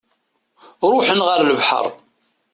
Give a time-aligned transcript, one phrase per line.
[0.91, 1.85] Ruḥen ɣer lebḥer.